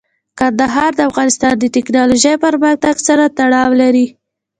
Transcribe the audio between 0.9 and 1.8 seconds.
د افغانستان د